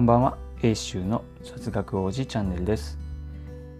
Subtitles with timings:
[0.00, 0.38] こんばんは。
[0.62, 2.98] 英州の雑学王子チャンネルです。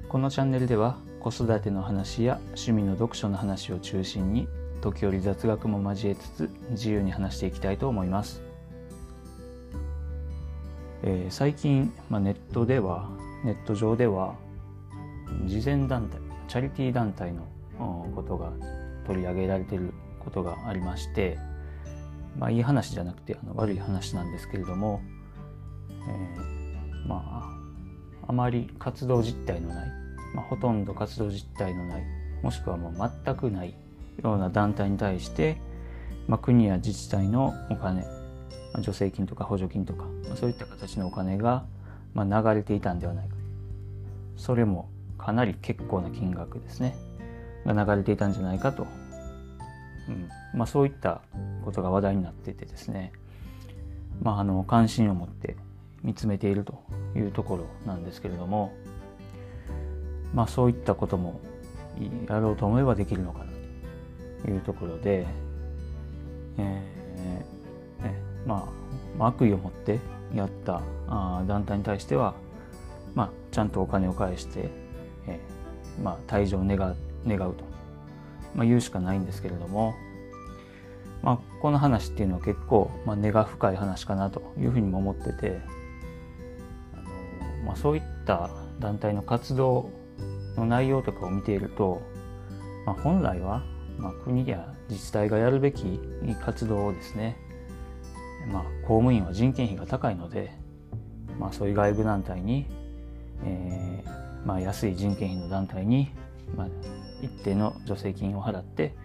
[0.06, 4.46] このチャンネルでは子育ての話や趣味の読書の話を中心に
[4.82, 8.42] 時折雑学も交えつつ自由に話していきたいと思います、
[11.04, 13.08] えー、最近、まあ、ネットでは
[13.42, 14.34] ネット上では
[15.46, 17.46] 慈善団体チャリティー団体の
[18.14, 18.52] ことが
[19.06, 21.38] 取り上げられていることがありまして
[22.36, 25.00] まあいい話じゃなくてあの悪い話なんですけれども、
[26.08, 27.60] えー、まあ
[28.28, 29.88] あまり活動実態のない、
[30.34, 32.04] まあ、ほとんど活動実態のない
[32.42, 33.74] もしくはもう全くない
[34.22, 35.60] ような団体に対して、
[36.28, 38.04] まあ、国や自治体のお金、
[38.72, 41.64] ま、助成金とか補助金とか、ま、そういった形のお金が、
[42.14, 43.34] まあ、流れていたんではないか。
[44.36, 46.96] それもかなり結構な金額ですね
[47.66, 48.86] が流れていたんじゃないかと。
[50.08, 50.28] うん。
[50.54, 51.20] まあ、そういった
[51.64, 53.12] ことが話題になっていてですね、
[54.22, 55.56] まあ、あの関心を持って
[56.02, 56.82] 見つめていると
[57.14, 58.72] いうところなんですけれども、
[60.34, 61.40] まあ、そういったことも
[62.28, 63.46] やろうと思えばできるのかな
[64.42, 65.26] というところで、
[66.58, 68.68] えーねま
[69.18, 69.98] あ、悪意を持って
[70.34, 72.34] やったあ団体に対しては、
[73.14, 74.70] まあ、ちゃんとお金を返して、
[75.26, 76.96] えーまあ、退場を願
[77.26, 77.70] 願うと
[78.54, 79.94] まあ、言うしかないんですけれども、
[81.22, 85.60] まあ、この話っていうのは結構、まあ、根が深い話かなというふうにも思ってて、
[87.70, 89.90] まあ、そういった団体の活動
[90.56, 92.02] の内容とかを見ていると、
[92.84, 93.62] まあ、本来は、
[93.96, 96.00] まあ、国や自治体がやるべき
[96.44, 97.36] 活動をですね、
[98.50, 100.50] まあ、公務員は人件費が高いので、
[101.38, 102.66] まあ、そういう外部団体に、
[103.44, 106.10] えーまあ、安い人件費の団体に、
[106.56, 106.68] まあ、
[107.22, 108.96] 一定の助成金を払って、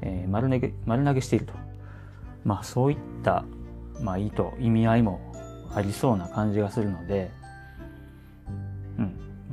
[0.00, 1.52] えー、丸投げ丸投げしていると、
[2.42, 3.44] まあ、そういった、
[4.00, 5.20] まあ、意図意味合いも
[5.74, 7.30] ありそうな感じがするので、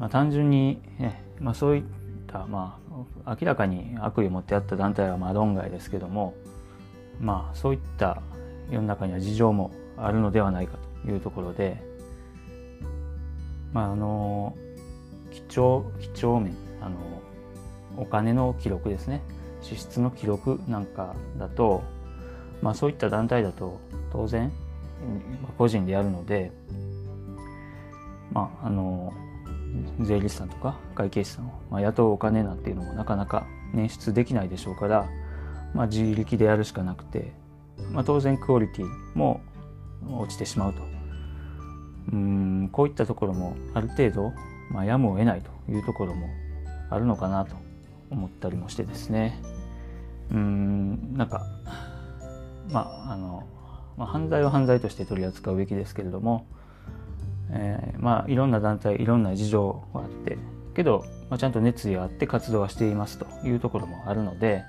[0.02, 1.84] まあ、単純に、ねまあ、そういっ
[2.26, 2.80] た、ま
[3.26, 6.34] あ、明らかに悪意を持ってやった団体はまあ論外ですけども、
[7.20, 8.20] まあ、そういった
[8.72, 11.78] 世の中には事情もあるのではないかというところで、
[13.74, 14.58] まあ、あの
[15.30, 16.98] 几帳几帳面あの
[17.96, 19.22] お金の記録ですね。
[19.62, 21.84] 支出の記録なんかだと、
[22.64, 23.80] まあ、そういった団体だと
[24.12, 24.52] 当然
[25.60, 26.52] 個人でやるので、
[28.32, 29.14] まあ、あの
[30.00, 35.10] 税理士さんとか会計士さんを、まあ、雇うお金なんていうのもなかなか捻出できないでしょうから、
[35.74, 37.34] まあ、自力でやるしかなくて、
[37.92, 39.42] まあ、当然クオリティも
[40.08, 40.82] 落ちてしまうと。
[42.12, 44.34] うんこういったところもある程度、
[44.72, 46.28] まあ、やむを得ないというところも
[46.90, 47.56] あるのかなと
[48.10, 49.40] 思ったりもしてですね。
[50.32, 51.46] うんなんか
[52.72, 53.44] まああの、
[53.98, 56.46] まあ、犯罪は犯罪として取り扱うべきですけれども、
[57.52, 60.38] えー、まあいろんな団体いろんな事情があって
[60.74, 64.64] けど、まあ、ちゃんと熱意があって活動はしていますというところもあるので、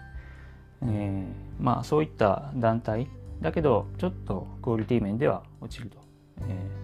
[0.83, 1.25] えー、
[1.63, 3.09] まあそういった団体
[3.41, 5.99] だけどちょっとクオリティ面では落ちると、
[6.41, 6.83] えー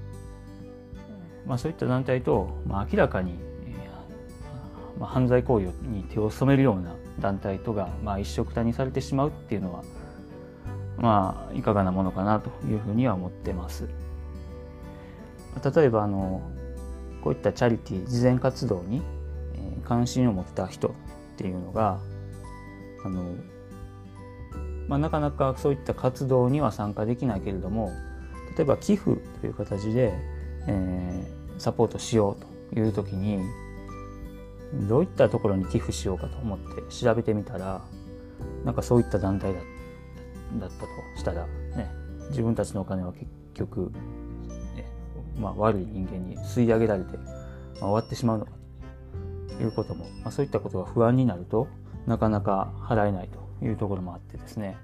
[1.48, 3.32] まあ、そういった団体と、まあ、明らかに
[3.66, 3.90] え
[5.00, 9.82] まあ、犯罪行為に手を染めるような団体とが、まあ、一緒くたにされてしまうっていうのは
[10.96, 13.88] まあいかがなものかなというふうには思ってます。
[15.74, 16.42] 例えばあの
[17.22, 19.02] こういったチャリティー慈善活動に
[19.84, 20.92] 関心を持った人っ
[21.36, 21.98] ていうのが
[23.04, 23.34] あの、
[24.86, 27.92] まあ、なかなかそういった活動には参加できないけれども
[28.56, 30.12] 例えば寄付という形で、
[30.66, 32.36] えー、サポートしよ
[32.70, 33.40] うという時に
[34.88, 37.82] どういったところに寄付しようかと思って調べてみたら
[38.64, 40.86] なんかそういった団体だったと
[41.16, 41.90] したら、ね、
[42.30, 43.92] 自分たちのお金は結局、
[45.38, 48.52] まあ、悪い人間に吸い上げられて、まあ、終わってしまうのか
[49.56, 51.68] ということも、まあ、そういったことが不安になると
[52.06, 54.76] なかなか払えないというところもあってですね、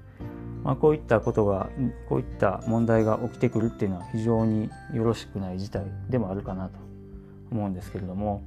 [0.62, 1.68] まあ、こういったことが
[2.08, 6.78] こういった問題が起きてくるっていうのは非常によろしくない事態でもあるかなと
[7.50, 8.42] 思うんですけれども。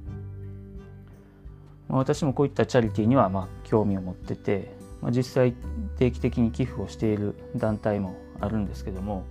[1.88, 5.54] 私もこういったチャリティーにはまあ興味を持ってて、まあ、実際
[5.98, 9.24] 定期的に寄付をしている団体もあるんですけども、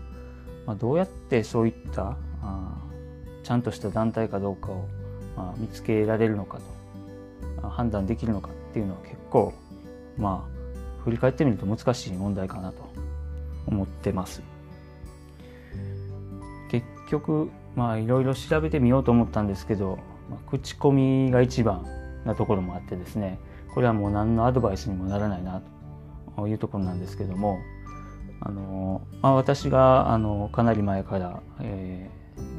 [0.66, 2.18] まあ、どうやってそういった
[3.44, 4.88] ちゃんとした団体かどうかを、
[5.36, 6.60] まあ、見つけられるのか
[7.62, 9.54] と判断できるのかっていうのは結構
[10.18, 12.90] まあ振り返ってみると難しい問題かなと
[13.66, 14.42] 思ってます。
[16.70, 19.98] 結局まあいろいろ調べてみようと思ったんですけど、
[20.30, 21.86] まあ、口コミが一番
[22.26, 23.40] なところもあってですね
[23.74, 25.62] これはもう何のアドバイスにもならないな
[26.36, 27.60] というところなんですけども
[28.42, 32.10] あの、まあ、私があのかなり前から、え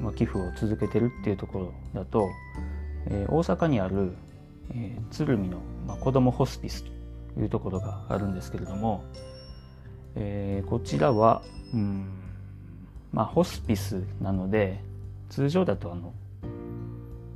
[0.03, 2.29] まあ、寄付を続けてるっていうところだと、
[3.07, 4.13] えー、大阪にある、
[4.71, 6.85] えー、鶴見の、まあ、子どもホスピス
[7.35, 9.05] というところがあるんですけれども、
[10.15, 11.43] えー、こちらは、
[11.73, 12.09] うん
[13.13, 14.81] まあ、ホスピスなので
[15.31, 16.13] 通常だとあの、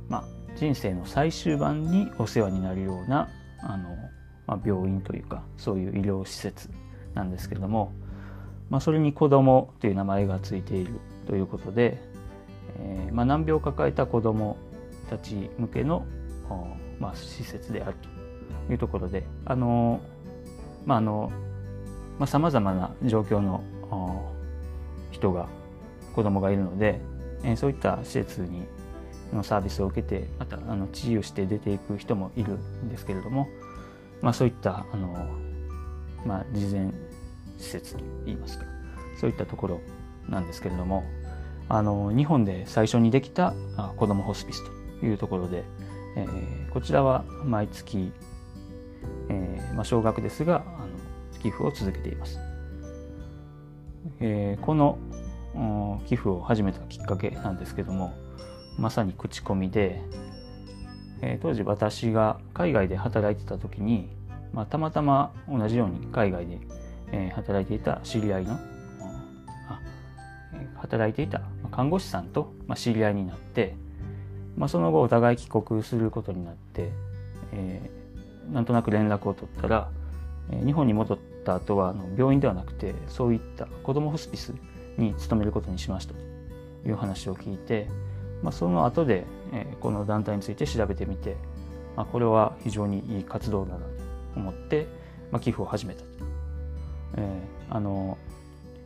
[0.07, 0.23] まあ、
[0.55, 3.29] 人生の最終盤にお世話になるような
[3.61, 3.89] あの、
[4.47, 6.69] まあ、病院というかそういう医療施設
[7.13, 7.93] なんですけれども、
[8.69, 12.01] まあ、それに子供という名前がついているということで、
[12.79, 14.57] えーまあ、難病を抱えた子供
[15.09, 16.05] たち向けの、
[16.99, 17.95] まあ、施設である
[18.67, 20.01] というところであの
[20.85, 21.31] まああの
[22.19, 23.63] まあ、様々な状況の
[25.11, 25.47] 人が
[26.15, 26.99] 子供がいるので、
[27.43, 28.65] えー、そういった施設に
[29.33, 33.47] のサービスを受けてまたあの治癒して出ていく人もいるんですけれども、
[34.21, 35.27] まあ、そういったあの、
[36.25, 36.91] まあ、事前
[37.57, 38.65] 施設といいますか
[39.19, 39.81] そういったところ
[40.29, 41.03] なんですけれども
[41.69, 43.53] あの日本で最初にできた
[43.97, 44.63] 子どもホスピス
[44.99, 45.63] というところで、
[46.15, 48.11] えー、こちらは毎月、
[49.29, 50.87] えーまあ、少額ですがあの
[51.41, 52.39] 寄付を続けています。
[54.19, 54.97] えー、この
[56.05, 58.13] 寄付を始めたきっかけなんですけども
[58.77, 60.01] まさに口コミで、
[61.21, 64.09] えー、当時私が海外で働いてた時に、
[64.51, 66.59] まあ、たまたま同じように海外で、
[67.11, 68.59] えー、働いていた知り合いの
[70.83, 71.41] 働いていた
[71.73, 73.75] 看護師さんと、まあ、知り合いになって、
[74.55, 76.91] まあ、その後お互い帰国することになって、
[77.51, 79.89] えー、なんとなく連絡を取ったら、
[80.51, 84.53] えー、日本に戻った後はあの病院ではなくてそういった子どもホスピス
[84.97, 86.19] に勤めることにしましたと
[86.87, 87.87] いう話を聞いて、
[88.43, 91.37] まあ、その後で、えー、この団体について調べてみて、
[91.95, 93.85] まあ、これは非常にいい活動だなと
[94.35, 94.87] 思って、
[95.31, 96.07] まあ、寄付を始めたと、
[97.17, 98.19] えー、あの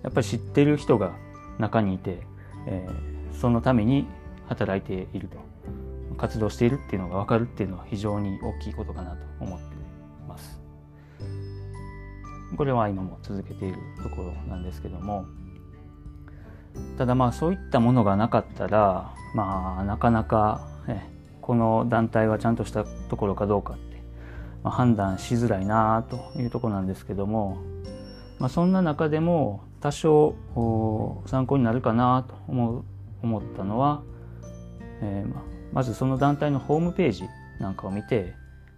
[0.03, 1.11] やっぱり知ってる人が
[1.59, 2.21] 中にいて、
[2.67, 4.05] えー、そのために
[4.47, 5.37] 働いていると
[6.17, 9.65] 活動しているっていうのが分かるっていうのは非常に大きいことかなと思って
[10.27, 10.61] ます。
[12.55, 15.25] これは今も続けているところなんですけども。
[16.97, 21.09] ただまあそういったものがなかったらまあなかなか、ね、
[21.41, 24.01] この団体はちゃんとしたところかどうかって、
[24.63, 27.57] まあ、判断しづらいなというところなんですけども、
[28.39, 30.35] まあ、そんな中でも多少
[31.25, 32.83] 参考になるかなと思う
[33.23, 34.03] 思ったのは、
[35.01, 35.43] えー、ま
[35.73, 37.23] まずその団体のホームページ
[37.59, 38.33] なんかを見て、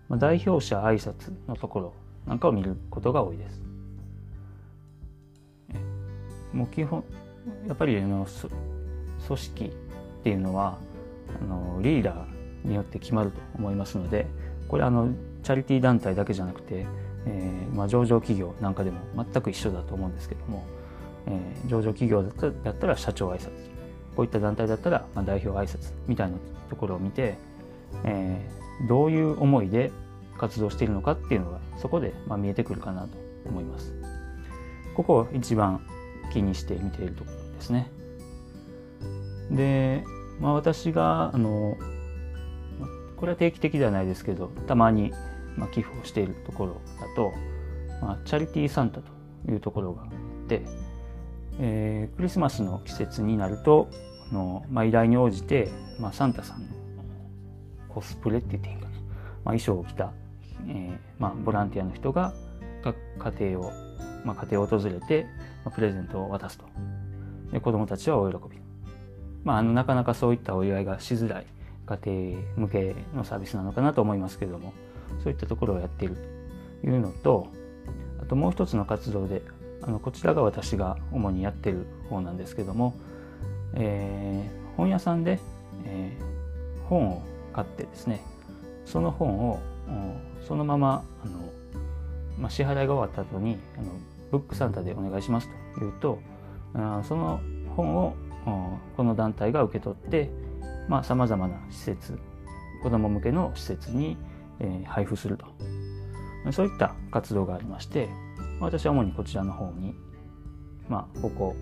[0.08, 1.94] まあ、代表者挨拶のところ
[2.26, 3.62] なんかを見ることが多いです。
[6.54, 7.04] もう基本
[7.68, 8.26] やっぱりあの
[9.28, 9.72] 組織っ
[10.24, 10.80] ていうのは
[11.42, 14.26] あのリーダーによって決まると思いますので
[14.68, 15.10] これあの
[15.44, 16.86] チャリティー団体だけじゃなくて、
[17.26, 20.66] えーまあ、上場企業なんかでも全く一緒だと思うんですけども、
[21.28, 23.50] えー、上場企業だったら社長挨拶
[24.16, 26.38] こういった団体だったら、まあ、代表挨拶みたいな
[26.70, 27.38] ところを見て、
[28.04, 29.92] えー、どういう思いで
[30.38, 33.94] 活動しているのかっていうのがそこで、まあ、見えてくるかなと思います。
[34.96, 35.86] ここ一番
[36.34, 37.90] 気にして見ているところですね。
[39.52, 40.04] で、
[40.40, 41.78] まあ、私があの
[43.16, 45.14] これは定期的ではないですけどたまに、
[45.60, 47.34] まあ、寄付をしているところだと、
[48.02, 49.12] まあ、チャリティーサンタと
[49.52, 50.10] いうところがあっ
[50.48, 50.62] て、
[51.60, 53.90] えー、クリスマスの季節になると
[54.32, 56.68] あの、まあ、依頼に応じて、まあ、サンタさんの
[57.90, 59.04] コスプレって言っていいかな、まあ、
[59.58, 60.14] 衣装を着た、
[60.68, 62.34] えーまあ、ボランティアの人が
[63.20, 63.74] 家庭を、
[64.24, 65.26] まあ、家庭を訪れて、
[65.66, 66.66] まあ、プレゼントを渡すと。
[67.52, 68.62] で子どもたちはお喜び。
[69.44, 71.46] まあ、あのなかなかそういったお祝いがしづらい
[71.86, 74.74] 家庭向けのサービスなのかなと思いますけれども。
[75.24, 76.16] そういったところをやっている
[76.82, 77.48] というのと
[78.22, 79.42] あともう一つの活動で
[79.82, 82.96] あのこちらが私が主にやってる方なんですけども、
[83.76, 85.40] えー、本屋さんで、
[85.86, 87.22] えー、本を
[87.54, 88.22] 買ってですね
[88.86, 89.60] その本を
[90.48, 91.40] そのままあの、
[92.38, 93.92] まあ、支払いが終わった後にあの
[94.32, 96.20] ブックサンタでお願いしますというと
[96.74, 97.40] あその
[97.76, 98.16] 本を
[98.96, 100.30] この団体が受け取って
[101.04, 102.18] さまざ、まな施設
[102.82, 104.18] 子ども向けの施設に、
[104.60, 105.46] え配布すると
[106.52, 108.10] そういった活動がありまして
[108.60, 109.94] 私は主にこちらの方に、
[110.88, 111.56] まあ、ここ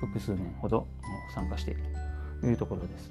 [0.00, 0.86] 複数年ほど
[1.34, 1.82] 参加している
[2.40, 3.10] というところです。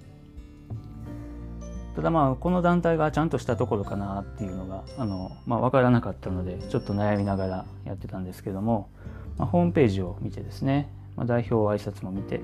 [1.96, 8.90] ただまあこの団体がちゃんとしたところかなっていうのがあの、まあ、分からなかったのでちょっと悩みながらやってたんですけども、
[9.38, 12.42] まあ、ホームページを見てですねまあ、代表挨拶も見て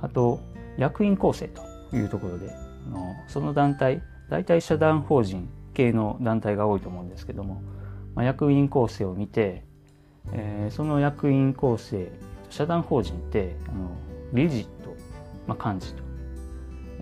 [0.00, 0.40] あと
[0.78, 1.62] 役員構成と
[1.96, 2.50] いうところで
[2.86, 7.62] あのその団体大体社団法人系の団体が多いと思うんですけども、
[8.14, 9.64] まあ、役員構成を見て、
[10.32, 12.10] えー、その役員構成
[12.48, 13.90] 社団法人ってあの
[14.32, 14.96] 理事と、
[15.46, 16.04] まあ、幹事と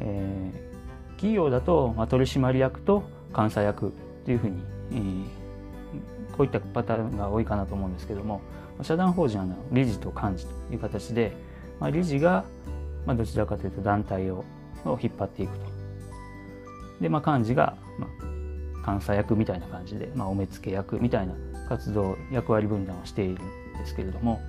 [0.05, 3.93] えー、企業だと、まあ、取締役と監査役
[4.25, 8.41] というふうに、えー、こういったパターンが多いかなと思うんですけども
[8.83, 11.37] 社団法人は理事と幹事という形で、
[11.79, 12.45] まあ、理事が、
[13.07, 14.45] まあ、どちらかというと団体を
[14.85, 15.67] を引っ張っていくと。
[17.01, 18.11] で、まあ、幹事が、まあ、
[18.85, 21.35] 監査役みたいな感じで、まあ、お目付け役みたいな
[21.69, 23.37] 活動役割分担をしているん
[23.79, 24.41] ですけれども、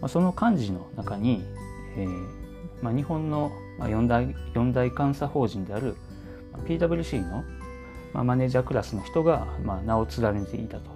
[0.00, 1.42] まあ、その幹事の中に、
[1.96, 3.52] えーまあ、日本の
[3.88, 5.96] 四大四大監査法人である
[6.66, 7.44] PWC の、
[8.12, 10.90] まあ、マネージャークラスの人が、まあ、名を連ねていたと。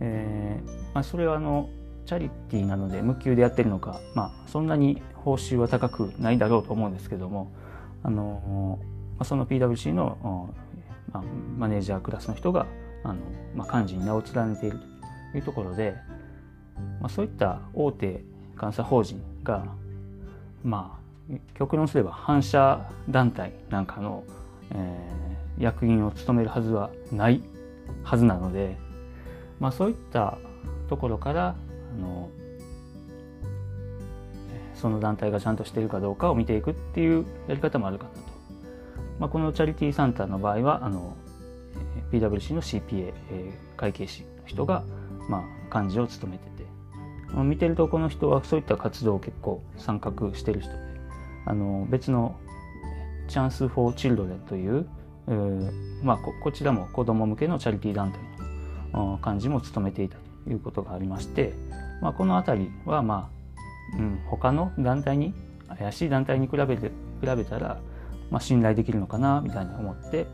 [0.00, 1.70] えーまあ、それはあの
[2.06, 7.52] チャリティーなので無給でやってるのか、まあ、そんなに報酬は高くないだろうと思うんですけども
[8.02, 8.78] あの、
[9.16, 10.52] まあ、その PWC の、
[11.12, 11.22] まあ、
[11.58, 12.66] マネージャークラスの人が
[13.04, 13.20] あの、
[13.54, 14.78] まあ、幹事に名を連ねている
[15.32, 15.94] というところで、
[17.00, 18.22] まあ、そういった大手
[18.60, 19.64] 監査法人が
[20.64, 21.02] まあ
[21.54, 24.24] 極論すれば反社団体なんかの、
[24.72, 27.42] えー、役員を務めるはずはない
[28.02, 28.76] はずなので、
[29.60, 30.38] まあ、そういった
[30.88, 32.28] ところからあの
[34.74, 38.21] その団体がちゃんとしているかどうかを見ていくっていうやり方もあるかな。
[39.22, 41.16] まあ、このチャリティーサンタの場合はあの
[42.10, 44.82] PWC の CPA、えー、会計士の人が、
[45.28, 46.66] まあ、幹事を務めてて、
[47.32, 50.78] まあ、見てるとこの人はそういった活動を結構参画してる人で
[51.46, 52.34] あの別の
[53.28, 54.88] チャンス・フォー・チルドレンという、
[55.28, 58.18] えーまあこ、こちらも子ども向けのチャリティー団体
[58.92, 61.54] の幹事も務めていたということがありまして、
[62.02, 63.30] まあ、この辺りは、ま
[63.94, 65.32] あうん、他の団体に
[65.78, 66.88] 怪しい団体に比べて
[67.20, 67.78] 比べたら、
[68.32, 70.26] まあ、信頼できるのかなみたいに思って、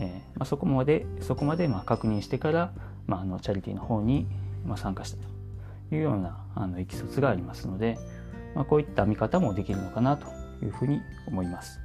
[0.00, 2.72] えーまあ、そこまでそこまでまあ確認してから、
[3.06, 4.26] まあ、あのチャリティーの方に
[4.66, 7.98] まあ参加したというようなあのいきさつがありますので、
[8.54, 10.26] まあ、こういった見方もできるのかなと
[10.64, 11.80] いうふうに思います。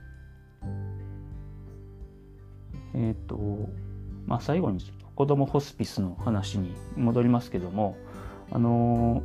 [2.95, 3.37] えっ、ー、と
[4.25, 4.79] まあ、最後に
[5.15, 7.97] 子どもホスピスの話に戻りますけども
[8.51, 9.23] あの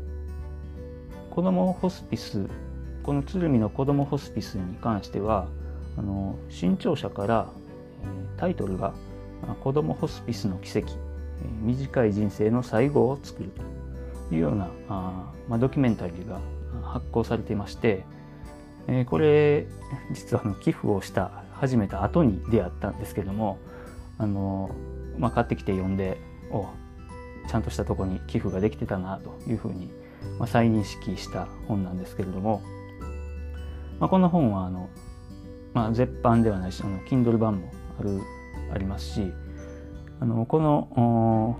[1.31, 2.49] 子どもホスピス
[3.03, 5.47] この鶴見の子どもホスピスに関しては
[5.97, 7.49] あの新潮社から
[8.37, 8.95] タイトルが
[9.63, 10.89] 「子どもホスピスの奇跡
[11.63, 13.51] 短い人生の最後を作る」
[14.29, 16.41] というようなあ、まあ、ドキュメンタリーが
[16.83, 18.05] 発行されていまして、
[18.89, 19.67] えー、これ
[20.13, 23.59] 実はあの寄付をした始めた後に出会ったんですけども
[24.19, 24.71] あの
[25.19, 26.19] まあ、買ってきて読んで
[26.51, 26.67] お
[27.49, 29.91] ちゃんとしたとこに寄付ができてたなというふうに、
[30.39, 32.63] まあ、再認識した本なんですけれども、
[34.01, 34.89] まあ、この本はあの、
[35.75, 38.21] まあ、絶版ではないしあの Kindle 版もある
[38.73, 39.33] ありますし
[40.21, 41.59] あのこの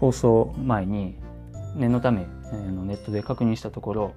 [0.00, 1.16] 放送前に
[1.76, 4.14] 念のため、えー、ネットで確認したところ、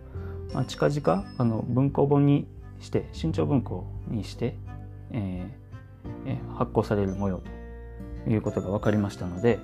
[0.53, 2.47] まあ、近々あの文庫本に
[2.79, 4.55] して新潮文庫にして、
[5.11, 7.41] えー、発行される模様
[8.25, 9.59] ということが分かりましたので、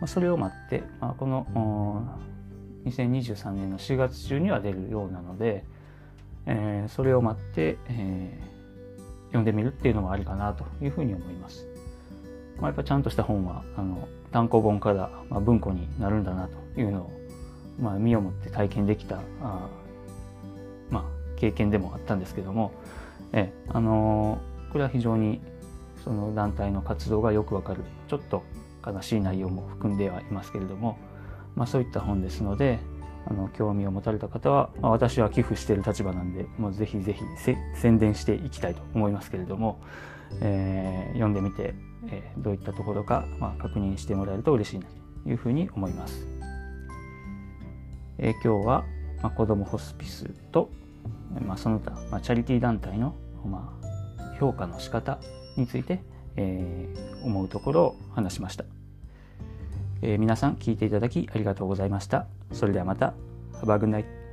[0.00, 1.46] まそれを待って、まあ、この
[2.86, 5.64] 2023年の4月中には出るようなので、
[6.46, 8.53] えー、それを待って、えー、
[9.34, 11.66] 読んでみるっていうのもありかなというふうに思います。
[12.56, 17.10] まあ、やっぱちゃんとした本はあの単行本から、まあ、文庫になるんだなというのを、
[17.80, 19.68] まあ、身をもって体験できたあ、
[20.88, 21.04] まあ、
[21.36, 22.72] 経験でもあったんですけども、
[23.32, 25.40] えあのー、これは非常に
[26.04, 28.44] その団体の活動がよくわかるちょっと
[28.86, 30.96] 悲しい内容も含んではいますけれども、
[31.56, 32.78] まあ、そういった本ですので
[33.26, 37.22] あの興味を持たれた方は、まあ、私は寄付している立場なんでもうぜひぜひ
[37.74, 39.80] 宣伝していきたいと思いますけれども、
[40.40, 41.74] えー、読んでみて、
[42.08, 44.86] えー、どういったところか、まあ、確認してもらえると嬉しいな
[45.24, 46.26] というふうに思います。
[48.18, 48.84] えー、今日は、
[49.22, 50.70] まあ、子どもホスピスと、
[51.46, 53.14] まあ、その他、まあ、チャリティー団体の、
[53.44, 53.76] ま
[54.20, 55.18] あ、評価の仕方
[55.56, 56.02] について、
[56.36, 58.64] えー、思うところを話しました、
[60.02, 62.26] えー、皆さん聞いていただきありがとうございました。
[62.54, 63.14] それではまた。
[63.62, 64.23] Have a good night.